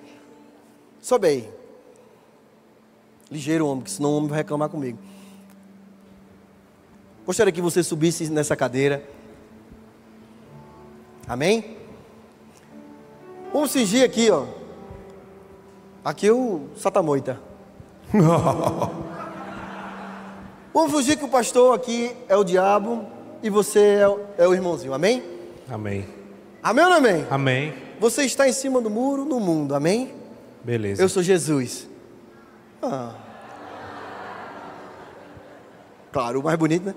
[1.03, 1.51] Sobe aí.
[3.31, 4.99] Ligeiro, homem, que senão o homem vai reclamar comigo.
[7.27, 9.07] Gostaria que você subisse nessa cadeira.
[11.29, 11.77] Amém?
[13.53, 14.47] Vamos fingir aqui, ó.
[16.03, 17.39] Aqui é o Satamoita.
[20.73, 24.93] Vamos fingir que o pastor aqui é o diabo e você é, é o irmãozinho,
[24.93, 25.23] amém?
[25.69, 26.07] Amém.
[26.63, 27.27] Amém ou não amém?
[27.31, 27.75] Amém.
[27.99, 30.15] Você está em cima do muro no mundo, amém?
[30.63, 31.03] Beleza.
[31.03, 31.89] Eu sou Jesus.
[32.83, 33.15] Ah.
[36.13, 36.95] Claro, o mais bonito, né?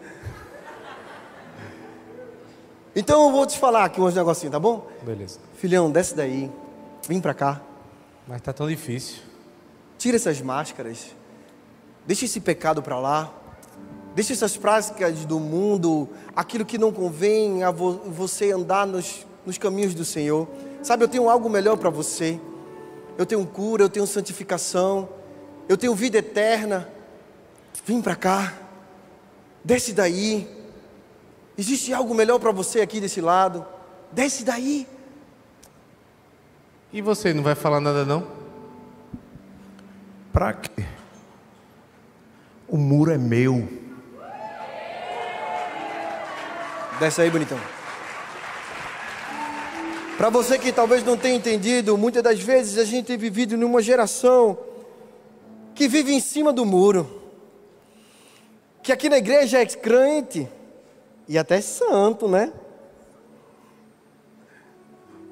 [2.96, 4.88] Então eu vou te falar aqui uns negocinhos, tá bom?
[5.04, 5.40] Beleza.
[5.56, 6.52] Filhão, desce daí.
[7.08, 7.62] Vem pra cá.
[8.28, 9.22] Mas tá tão difícil.
[9.98, 11.16] Tira essas máscaras.
[12.06, 13.32] Deixa esse pecado pra lá.
[14.16, 19.58] Deixe essas práticas do mundo, aquilo que não convém a vo você andar nos, nos
[19.58, 20.48] caminhos do Senhor.
[20.82, 22.40] Sabe, eu tenho algo melhor para você.
[23.18, 25.10] Eu tenho cura, eu tenho santificação,
[25.68, 26.90] eu tenho vida eterna.
[27.86, 28.54] Vem para cá,
[29.64, 30.48] desce daí.
[31.58, 33.66] Existe algo melhor para você aqui desse lado.
[34.12, 34.88] Desce daí.
[36.92, 38.26] E você não vai falar nada não?
[40.32, 40.86] Para quê?
[42.68, 43.79] O muro é meu.
[47.00, 47.58] Desce aí, bonitão.
[50.18, 53.82] Para você que talvez não tenha entendido, muitas das vezes a gente tem vivido numa
[53.82, 54.58] geração
[55.74, 57.22] que vive em cima do muro,
[58.84, 60.46] que aqui na igreja é crente
[61.26, 62.52] e até santo, né?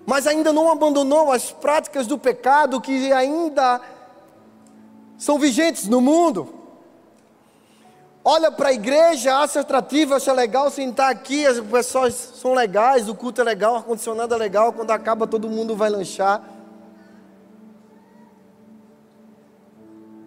[0.06, 3.82] Mas ainda não abandonou as práticas do pecado que ainda
[5.18, 6.57] são vigentes no mundo.
[8.30, 13.16] Olha para a igreja, acha atrativo, acha legal sentar aqui, as pessoas são legais, o
[13.16, 16.44] culto é legal, o ar-condicionado é legal, quando acaba todo mundo vai lanchar.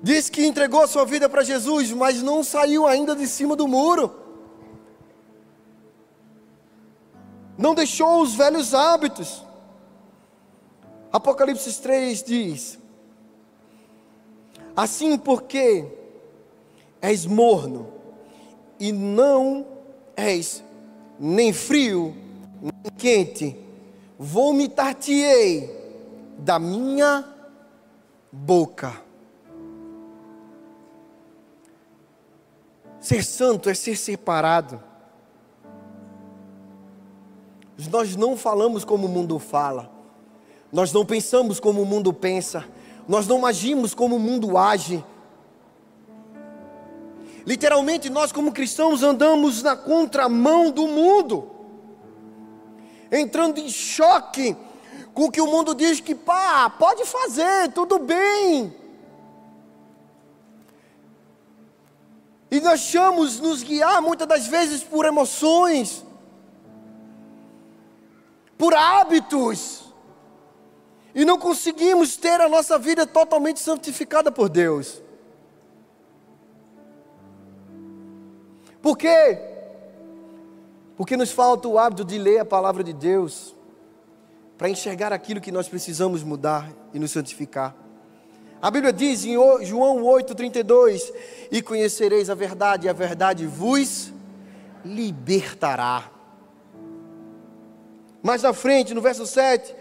[0.03, 3.69] Diz que entregou a sua vida para Jesus, mas não saiu ainda de cima do
[3.69, 4.19] muro.
[7.59, 9.45] Não deixou os velhos hábitos.
[11.13, 12.79] Apocalipse 3 diz:
[14.75, 16.00] Assim porque
[17.01, 17.89] és morno
[18.79, 19.67] e não
[20.17, 20.63] és
[21.19, 22.15] nem frio
[22.61, 23.57] nem quente,
[24.19, 25.71] vomitar-te-ei
[26.39, 27.25] da minha
[28.31, 29.01] boca.
[33.01, 34.83] Ser santo é ser separado.
[37.91, 39.91] Nós não falamos como o mundo fala,
[40.71, 42.67] nós não pensamos como o mundo pensa,
[43.09, 45.03] nós não agimos como o mundo age.
[47.51, 51.51] Literalmente, nós, como cristãos, andamos na contramão do mundo,
[53.11, 54.57] entrando em choque
[55.13, 58.73] com o que o mundo diz que, pá, pode fazer, tudo bem.
[62.53, 66.05] E nós achamos nos guiar muitas das vezes por emoções,
[68.57, 69.93] por hábitos,
[71.13, 75.03] e não conseguimos ter a nossa vida totalmente santificada por Deus.
[78.83, 79.39] Por quê?
[80.97, 83.55] Porque nos falta o hábito de ler a palavra de Deus
[84.57, 87.75] para enxergar aquilo que nós precisamos mudar e nos santificar.
[88.61, 89.33] A Bíblia diz em
[89.65, 91.13] João 8,32:
[91.51, 94.13] E conhecereis a verdade, e a verdade vos
[94.85, 96.11] libertará.
[98.23, 99.75] Mais na frente, no verso 7,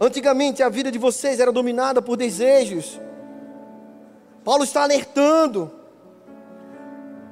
[0.00, 3.00] antigamente a vida de vocês era dominada por desejos.
[4.44, 5.72] Paulo está alertando,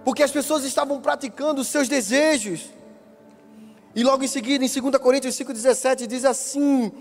[0.04, 2.70] porque as pessoas estavam praticando os seus desejos.
[3.94, 6.92] E logo em seguida, em 2 Coríntios 5,17, diz assim: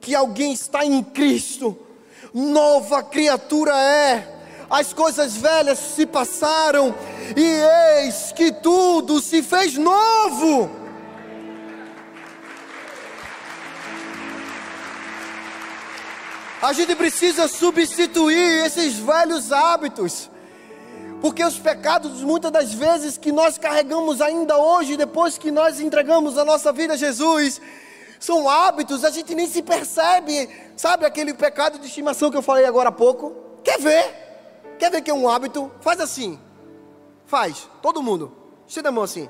[0.00, 1.76] que alguém está em Cristo
[2.32, 4.36] nova criatura é.
[4.70, 6.94] As coisas velhas se passaram
[7.34, 10.70] e eis que tudo se fez novo.
[16.60, 20.28] A gente precisa substituir esses velhos hábitos.
[21.20, 26.38] Porque os pecados, muitas das vezes, que nós carregamos ainda hoje, depois que nós entregamos
[26.38, 27.60] a nossa vida a Jesus,
[28.20, 30.48] são hábitos, a gente nem se percebe.
[30.76, 33.34] Sabe aquele pecado de estimação que eu falei agora há pouco?
[33.64, 34.76] Quer ver?
[34.78, 35.70] Quer ver que é um hábito?
[35.80, 36.38] Faz assim.
[37.26, 38.32] Faz, todo mundo.
[38.66, 39.28] Estenda a mão assim.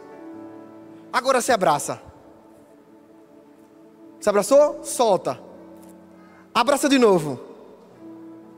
[1.12, 2.00] Agora se abraça.
[4.20, 4.84] Se abraçou?
[4.84, 5.40] Solta.
[6.54, 7.40] Abraça de novo.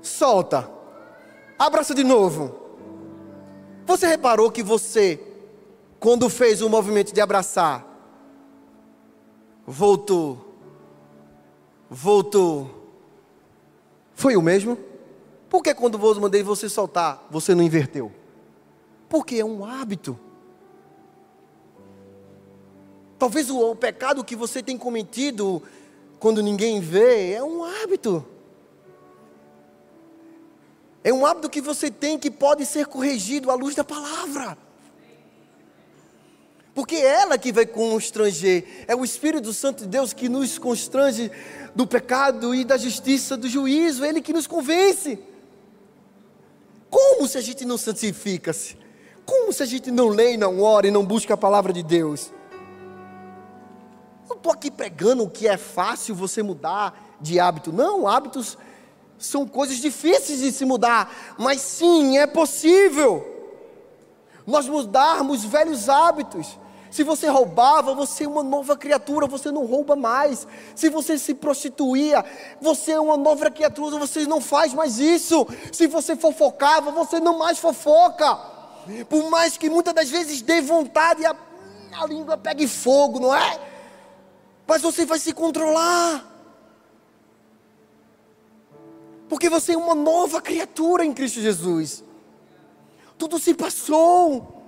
[0.03, 0.69] Solta.
[1.59, 2.70] Abraça de novo.
[3.91, 5.19] Você reparou que você,
[5.99, 7.85] quando fez o movimento de abraçar,
[9.67, 10.55] voltou,
[11.91, 12.71] voltou.
[14.15, 14.79] Foi o mesmo?
[15.49, 18.13] Por que quando eu mandei você soltar, você não inverteu?
[19.09, 20.17] Porque é um hábito.
[23.19, 25.61] Talvez o, o pecado que você tem cometido
[26.21, 28.25] quando ninguém vê é um hábito.
[31.03, 34.57] É um hábito que você tem que pode ser corrigido à luz da palavra.
[36.75, 41.31] Porque é ela que vai constranger, é o Espírito Santo de Deus que nos constrange
[41.75, 45.19] do pecado e da justiça, do juízo, ele que nos convence.
[46.89, 48.77] Como se a gente não santifica-se?
[49.25, 52.33] Como se a gente não lê, não ora e não busca a palavra de Deus?
[54.29, 58.57] Não estou aqui pregando que é fácil você mudar de hábito, não, hábitos
[59.21, 63.27] são coisas difíceis de se mudar, mas sim, é possível
[64.47, 66.59] nós mudarmos velhos hábitos.
[66.91, 70.47] Se você roubava, você é uma nova criatura, você não rouba mais.
[70.75, 72.25] Se você se prostituía,
[72.61, 75.47] você é uma nova criatura, você não faz mais isso.
[75.71, 78.35] Se você fofocava, você não mais fofoca.
[79.09, 81.37] Por mais que muitas das vezes dê vontade, a,
[81.93, 83.61] a língua pegue fogo, não é?
[84.67, 86.30] Mas você vai se controlar.
[89.31, 92.03] Porque você é uma nova criatura em Cristo Jesus.
[93.17, 94.61] Tudo se passou.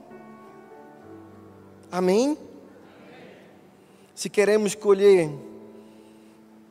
[1.90, 2.38] Amém?
[4.14, 5.28] Se queremos colher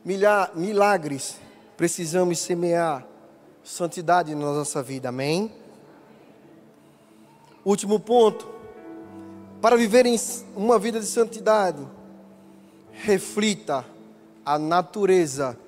[0.02, 1.36] milagres,
[1.76, 3.06] precisamos semear
[3.62, 5.52] santidade na nossa vida, amém?
[7.62, 8.48] Último ponto.
[9.60, 10.18] Para viver em
[10.56, 11.86] uma vida de santidade,
[12.90, 13.84] reflita
[14.46, 15.58] a natureza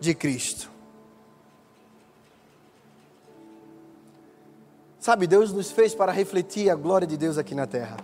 [0.00, 0.71] de Cristo.
[5.02, 7.96] Sabe, Deus nos fez para refletir a glória de Deus aqui na terra.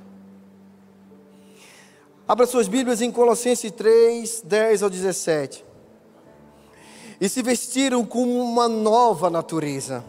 [2.26, 5.64] Abra suas Bíblias em Colossenses 3, 10 ao 17.
[7.20, 10.04] E se vestiram com uma nova natureza.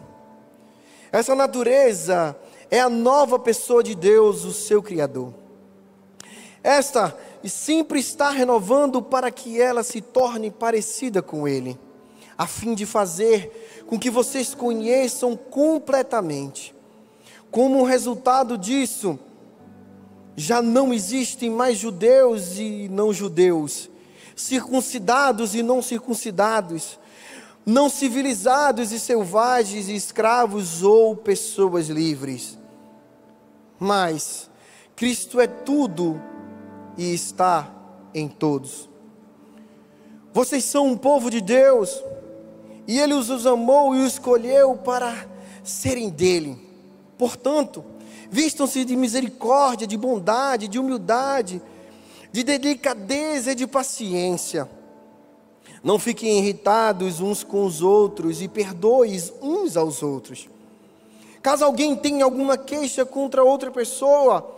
[1.12, 2.36] Essa natureza
[2.68, 5.32] é a nova pessoa de Deus, o seu Criador.
[6.60, 11.78] Esta sempre está renovando para que ela se torne parecida com Ele,
[12.36, 16.79] a fim de fazer com que vocês conheçam completamente
[17.50, 19.18] como resultado disso,
[20.36, 23.90] já não existem mais judeus e não judeus,
[24.36, 26.98] circuncidados e não circuncidados,
[27.66, 32.58] não civilizados e selvagens, escravos ou pessoas livres.
[33.78, 34.48] Mas
[34.96, 36.20] Cristo é tudo
[36.96, 37.70] e está
[38.14, 38.88] em todos.
[40.32, 42.02] Vocês são um povo de Deus,
[42.86, 45.28] e Ele os amou e os escolheu para
[45.64, 46.69] serem dele.
[47.20, 47.84] Portanto,
[48.30, 51.60] vistam-se de misericórdia, de bondade, de humildade,
[52.32, 54.66] de delicadeza e de paciência.
[55.84, 60.48] Não fiquem irritados uns com os outros e perdoem uns aos outros.
[61.42, 64.56] Caso alguém tenha alguma queixa contra outra pessoa,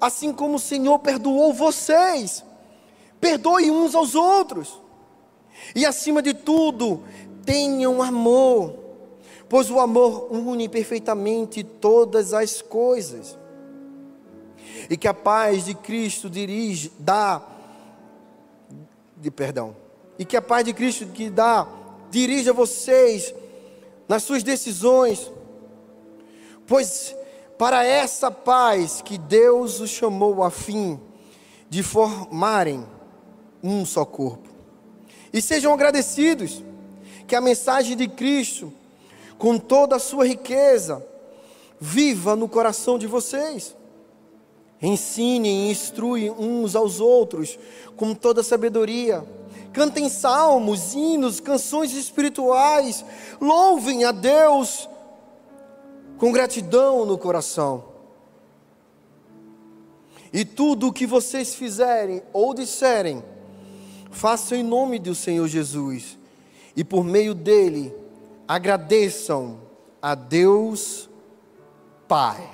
[0.00, 2.44] assim como o Senhor perdoou vocês,
[3.20, 4.80] perdoe uns aos outros.
[5.76, 7.04] E acima de tudo,
[7.44, 8.89] tenham amor
[9.50, 13.36] pois o amor une perfeitamente todas as coisas.
[14.88, 17.42] E que a paz de Cristo dirige, dá,
[19.16, 19.74] de perdão,
[20.16, 21.66] e que a paz de Cristo que dá,
[22.12, 23.34] dirija vocês
[24.08, 25.30] nas suas decisões,
[26.64, 27.14] pois
[27.58, 30.98] para essa paz que Deus os chamou a fim
[31.68, 32.86] de formarem
[33.60, 34.48] um só corpo.
[35.32, 36.62] E sejam agradecidos
[37.26, 38.72] que a mensagem de Cristo
[39.40, 41.04] com toda a sua riqueza,
[41.80, 43.74] viva no coração de vocês.
[44.82, 47.58] Ensinem e instruem uns aos outros
[47.96, 49.24] com toda sabedoria.
[49.72, 53.02] Cantem salmos, hinos, canções espirituais.
[53.40, 54.86] Louvem a Deus
[56.18, 57.84] com gratidão no coração.
[60.34, 63.24] E tudo o que vocês fizerem ou disserem,
[64.10, 66.18] façam em nome do Senhor Jesus,
[66.76, 67.92] e por meio dele
[68.50, 69.60] agradeçam
[70.02, 71.08] a Deus
[72.08, 72.50] Pai.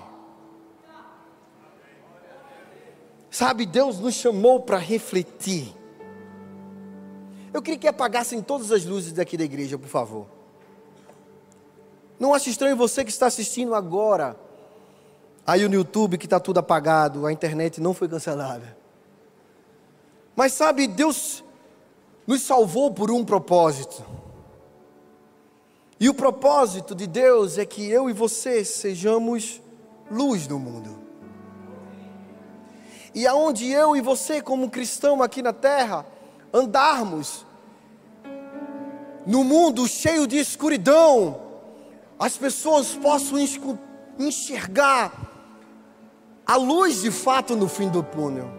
[3.31, 5.75] Sabe, Deus nos chamou para refletir.
[7.51, 10.27] Eu queria que apagassem todas as luzes daqui da igreja, por favor.
[12.21, 14.39] Não ache estranho você que está assistindo agora,
[15.47, 18.77] aí no YouTube que está tudo apagado, a internet não foi cancelada.
[20.35, 21.43] Mas sabe, Deus
[22.27, 24.26] nos salvou por um propósito.
[25.99, 29.63] E o propósito de Deus é que eu e você sejamos
[30.11, 30.99] luz do mundo.
[33.15, 36.05] E aonde eu e você, como cristão aqui na terra,
[36.53, 37.47] andarmos
[39.27, 41.41] no mundo cheio de escuridão,
[42.19, 43.39] as pessoas possam
[44.19, 45.13] enxergar
[46.47, 48.51] a luz de fato no fim do túnel.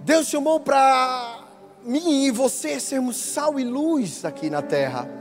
[0.00, 1.40] Deus chamou para
[1.82, 5.17] mim e você sermos sal e luz aqui na terra.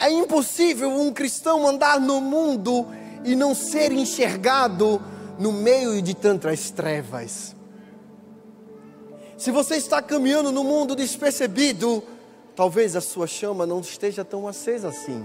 [0.00, 2.86] É impossível um cristão andar no mundo
[3.22, 5.00] e não ser enxergado
[5.38, 7.54] no meio de tantas trevas.
[9.36, 12.02] Se você está caminhando no mundo despercebido,
[12.56, 15.22] talvez a sua chama não esteja tão acesa assim.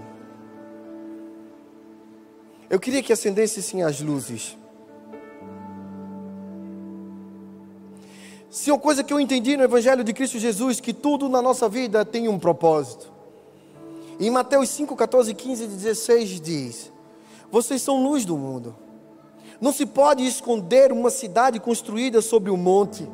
[2.69, 4.57] Eu queria que acendesse sim as luzes.
[8.49, 11.69] Se uma coisa que eu entendi no Evangelho de Cristo Jesus, que tudo na nossa
[11.69, 13.14] vida tem um propósito.
[14.20, 16.91] Em Mateus 5, 14, 15 e 16 diz:
[17.51, 18.76] Vocês são luz do mundo.
[19.59, 23.07] Não se pode esconder uma cidade construída sobre um monte.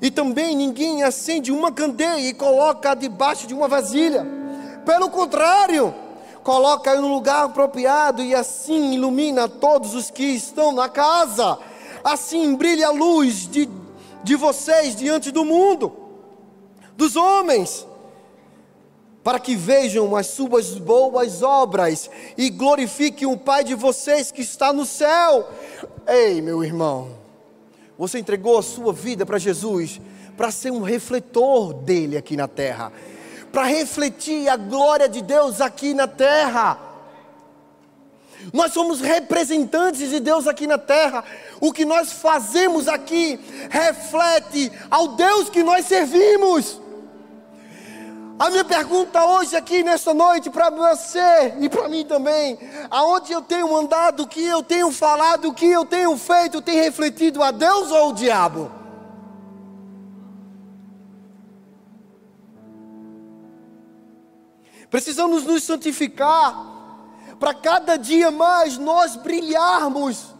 [0.00, 4.26] E também ninguém acende uma candeia e coloca debaixo de uma vasilha.
[4.84, 5.92] Pelo contrário,
[6.44, 11.58] coloca em um lugar apropriado e assim ilumina todos os que estão na casa.
[12.04, 13.68] Assim brilha a luz de,
[14.22, 15.92] de vocês diante do mundo,
[16.96, 17.86] dos homens
[19.26, 22.08] para que vejam as suas boas obras
[22.38, 25.50] e glorifiquem o Pai de vocês que está no céu.
[26.06, 27.10] Ei, meu irmão,
[27.98, 30.00] você entregou a sua vida para Jesus
[30.36, 32.92] para ser um refletor dele aqui na terra
[33.50, 36.78] para refletir a glória de Deus aqui na terra.
[38.52, 41.24] Nós somos representantes de Deus aqui na terra.
[41.60, 46.85] O que nós fazemos aqui reflete ao Deus que nós servimos.
[48.38, 52.58] A minha pergunta hoje aqui nesta noite para você e para mim também,
[52.90, 56.76] aonde eu tenho andado, o que eu tenho falado, o que eu tenho feito, tem
[56.76, 58.70] refletido a Deus ou o diabo?
[64.90, 66.76] Precisamos nos santificar
[67.40, 70.34] para cada dia mais nós brilharmos.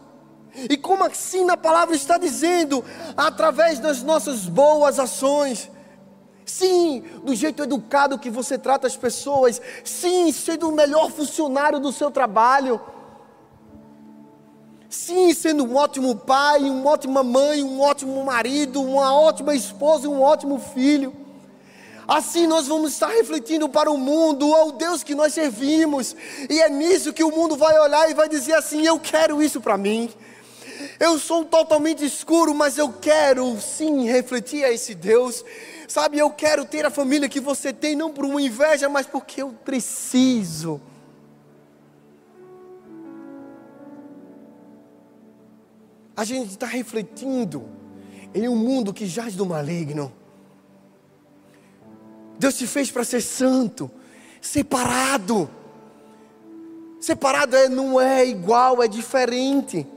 [0.69, 2.85] E como assim na palavra está dizendo,
[3.15, 5.69] através das nossas boas ações.
[6.47, 9.61] Sim, do jeito educado que você trata as pessoas.
[9.83, 12.79] Sim, sendo o melhor funcionário do seu trabalho.
[14.89, 20.21] Sim, sendo um ótimo pai, uma ótima mãe, um ótimo marido, uma ótima esposa um
[20.21, 21.13] ótimo filho.
[22.07, 26.15] Assim nós vamos estar refletindo para o mundo ao Deus que nós servimos.
[26.49, 29.59] E é nisso que o mundo vai olhar e vai dizer assim: Eu quero isso
[29.59, 30.09] para mim.
[30.97, 35.43] Eu sou totalmente escuro, mas eu quero sim refletir a esse Deus.
[35.87, 39.41] Sabe, eu quero ter a família que você tem, não por uma inveja, mas porque
[39.41, 40.81] eu preciso.
[46.15, 47.69] A gente está refletindo
[48.33, 50.11] em um mundo que jaz do maligno.
[52.37, 53.89] Deus te fez para ser santo,
[54.41, 55.49] separado.
[56.99, 59.87] Separado é, não é igual, é diferente.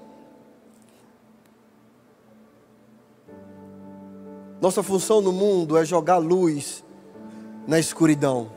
[4.61, 6.85] Nossa função no mundo é jogar luz
[7.67, 8.51] na escuridão,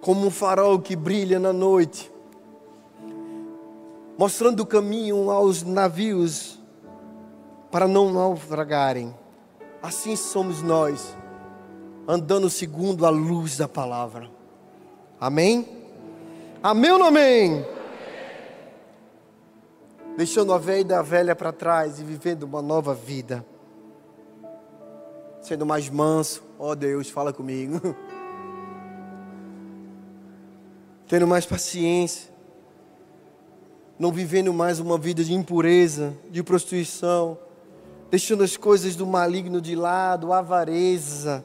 [0.00, 2.12] como um farol que brilha na noite,
[4.18, 6.60] mostrando o caminho aos navios
[7.70, 9.14] para não naufragarem.
[9.82, 11.16] Assim somos nós
[12.06, 14.30] andando segundo a luz da palavra.
[15.18, 15.66] Amém?
[16.62, 17.64] Amém ou não amém?
[20.18, 23.44] Deixando a velha velha para trás e vivendo uma nova vida.
[25.44, 27.78] Sendo mais manso, ó oh Deus, fala comigo.
[31.06, 32.32] Tendo mais paciência.
[33.98, 37.36] Não vivendo mais uma vida de impureza, de prostituição.
[38.10, 41.44] Deixando as coisas do maligno de lado, avareza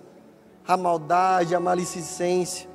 [0.65, 2.69] a maldade, a malicência.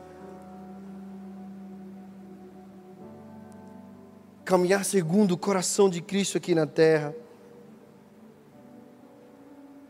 [4.44, 7.16] Caminhar segundo o coração de Cristo aqui na terra.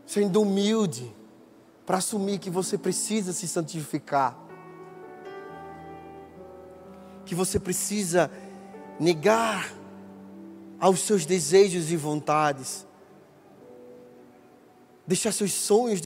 [0.07, 1.13] Sendo humilde
[1.87, 4.37] para assumir que você precisa se santificar.
[7.27, 8.31] Que você precisa
[8.99, 9.73] negar
[10.81, 12.87] aos seus desejos e vontades.
[15.07, 16.01] Deixar seus sonhos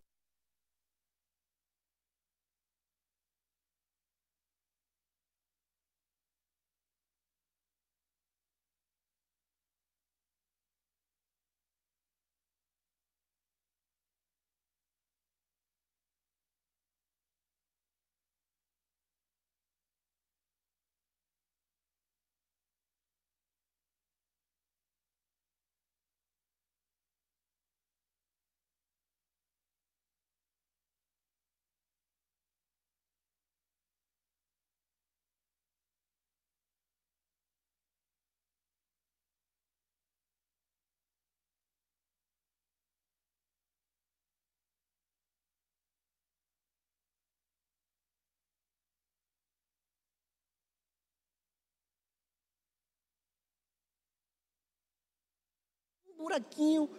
[56.18, 56.90] buraquinho,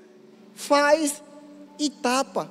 [0.54, 1.22] faz
[1.78, 2.50] e tapa.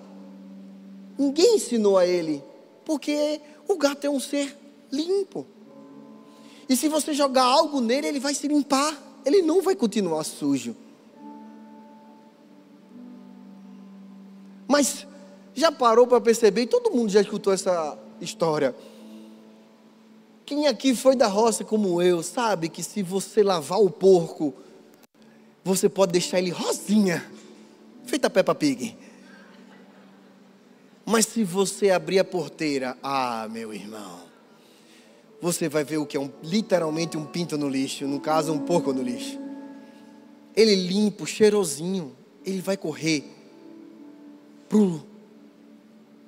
[1.19, 2.45] Ninguém ensinou a ele,
[2.85, 4.57] porque o gato é um ser
[4.93, 5.47] limpo.
[6.69, 10.77] E se você jogar algo nele, ele vai se limpar, ele não vai continuar sujo.
[14.69, 15.07] Mas
[15.55, 18.77] já parou para perceber, e todo mundo já escutou essa história.
[20.45, 24.55] Quem aqui foi da roça como eu, sabe que se você lavar o porco,
[25.69, 27.31] você pode deixar ele rosinha,
[28.07, 28.97] feita Peppa Pig.
[31.05, 34.23] Mas se você abrir a porteira, ah, meu irmão,
[35.43, 38.59] você vai ver o que é um, literalmente um pinto no lixo, no caso, um
[38.59, 39.39] porco no lixo.
[40.57, 42.17] Ele limpo, cheirosinho,
[42.47, 43.25] ele vai correr
[44.71, 45.05] pro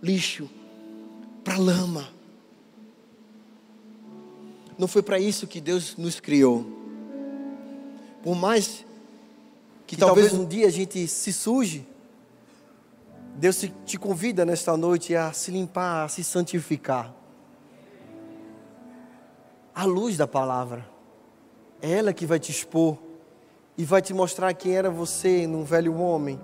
[0.02, 0.50] lixo,
[1.42, 2.10] para lama.
[4.78, 6.66] Não foi para isso que Deus nos criou.
[8.22, 8.84] Por mais
[9.90, 11.84] que talvez um dia a gente se suje.
[13.34, 17.12] Deus te convida nesta noite a se limpar, a se santificar.
[19.74, 20.88] a luz da palavra.
[21.82, 22.98] É ela que vai te expor
[23.76, 26.40] e vai te mostrar quem era você num velho homem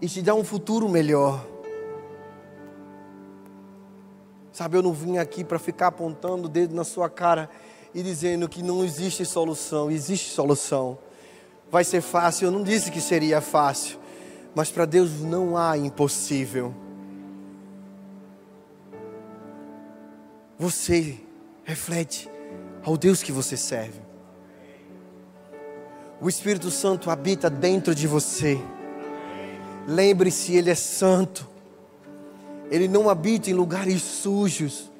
[0.00, 1.46] e te dar um futuro melhor.
[4.50, 7.48] Sabe, eu não vim aqui para ficar apontando o dedo na sua cara
[7.94, 9.88] e dizendo que não existe solução.
[9.88, 10.98] Existe solução.
[11.72, 13.98] Vai ser fácil, eu não disse que seria fácil,
[14.54, 16.74] mas para Deus não há impossível.
[20.58, 21.18] Você
[21.64, 22.30] reflete
[22.84, 24.02] ao Deus que você serve.
[26.20, 28.60] O Espírito Santo habita dentro de você.
[29.88, 31.48] Lembre-se, Ele é santo.
[32.70, 34.92] Ele não habita em lugares sujos.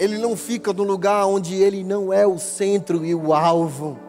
[0.00, 4.05] Ele não fica no lugar onde ele não é o centro e o alvo.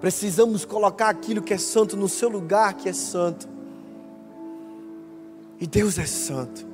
[0.00, 3.48] Precisamos colocar aquilo que é santo no seu lugar que é santo.
[5.58, 6.66] E Deus é santo.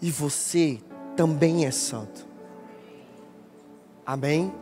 [0.00, 0.80] E você
[1.16, 2.26] também é santo.
[4.06, 4.52] Amém?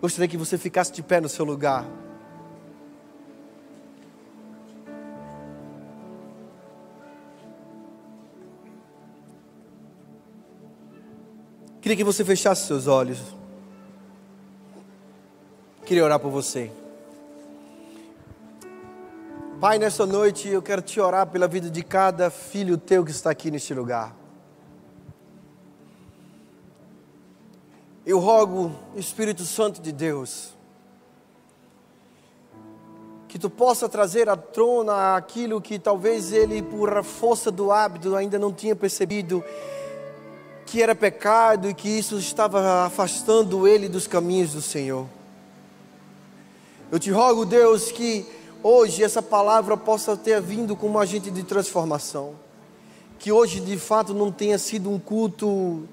[0.00, 1.86] Gostaria que você ficasse de pé no seu lugar.
[11.80, 13.39] Queria que você fechasse seus olhos.
[15.90, 16.70] Queria orar por você.
[19.60, 23.28] Pai, nessa noite eu quero te orar pela vida de cada filho teu que está
[23.28, 24.14] aqui neste lugar.
[28.06, 30.54] Eu rogo, Espírito Santo de Deus,
[33.26, 38.38] que tu possa trazer à trona aquilo que talvez ele, por força do hábito, ainda
[38.38, 39.42] não tinha percebido
[40.66, 45.08] que era pecado e que isso estava afastando ele dos caminhos do Senhor.
[46.90, 48.26] Eu te rogo, Deus, que
[48.62, 52.34] hoje essa palavra possa ter vindo como agente de transformação.
[53.18, 55.88] Que hoje de fato não tenha sido um culto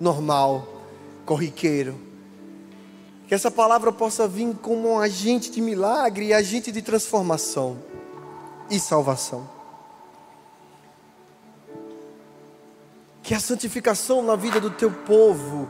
[0.00, 0.66] normal,
[1.24, 1.98] corriqueiro.
[3.26, 7.76] Que essa palavra possa vir como um agente de milagre agente de transformação
[8.70, 9.58] e salvação.
[13.28, 15.68] que a santificação na vida do teu povo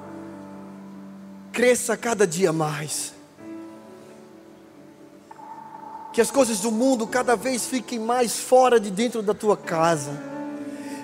[1.50, 3.12] cresça cada dia mais.
[6.12, 10.10] Que as coisas do mundo cada vez fiquem mais fora de dentro da tua casa.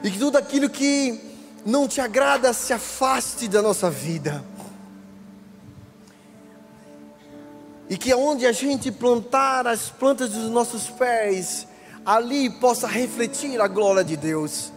[0.02, 1.20] E que tudo aquilo que
[1.64, 4.44] não te agrada se afaste da nossa vida.
[7.88, 11.66] E que aonde a gente plantar as plantas dos nossos pés,
[12.04, 14.72] ali possa refletir a glória de Deus.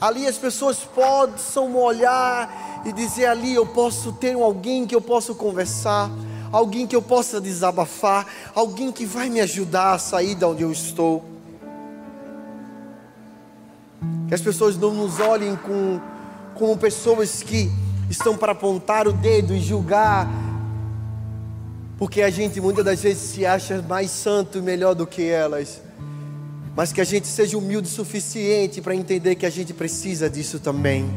[0.00, 5.34] Ali as pessoas possam olhar e dizer: ali eu posso ter alguém que eu possa
[5.34, 6.10] conversar,
[6.52, 10.72] alguém que eu possa desabafar, alguém que vai me ajudar a sair de onde eu
[10.72, 11.24] estou.
[14.28, 16.00] Que as pessoas não nos olhem com,
[16.54, 17.70] como pessoas que
[18.08, 20.28] estão para apontar o dedo e julgar,
[21.98, 25.80] porque a gente muitas das vezes se acha mais santo e melhor do que elas
[26.78, 30.60] mas que a gente seja humilde o suficiente para entender que a gente precisa disso
[30.60, 31.10] também.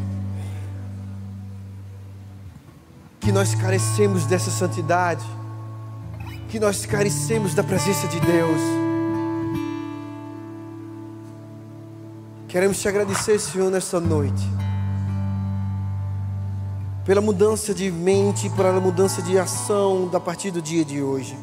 [3.21, 5.23] Que nós carecemos dessa santidade,
[6.49, 8.59] que nós carecemos da presença de Deus.
[12.49, 14.43] Queremos te agradecer, Senhor, nesta noite,
[17.05, 21.37] pela mudança de mente, pela mudança de ação da partir do dia de hoje.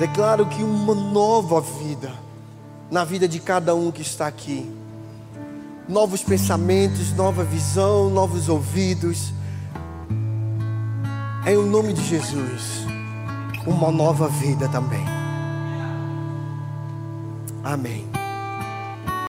[0.00, 2.10] Declaro que uma nova vida
[2.90, 4.68] na vida de cada um que está aqui.
[5.88, 9.32] Novos pensamentos, nova visão, novos ouvidos.
[11.46, 12.84] Em o nome de Jesus,
[13.66, 15.04] uma nova vida também.
[17.64, 18.09] Amém.